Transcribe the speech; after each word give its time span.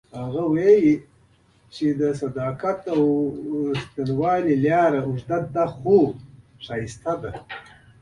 هغه 0.21 0.43
وایي 0.53 0.93
چې 1.75 1.85
د 1.99 2.01
صداقت 2.21 2.79
او 2.95 3.03
ریښتینولۍ 3.75 4.55
لاره 4.65 4.99
اوږده 5.07 5.65
خو 5.73 5.97
ښایسته 6.65 7.13
ده 7.23 7.31